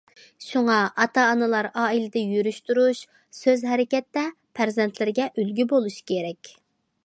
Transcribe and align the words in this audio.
شۇڭا، 0.43 0.77
ئاتا- 1.03 1.25
ئانىلار 1.33 1.69
ئائىلىدە 1.81 2.23
يۈرۈش- 2.37 2.61
تۇرۇش، 2.71 3.03
سۆز- 3.43 3.67
ھەرىكەتتە 3.73 4.27
پەرزەنتلىرىگە 4.61 5.29
ئۈلگە 5.43 5.71
بولۇش 5.75 6.03
كېرەك. 6.13 6.55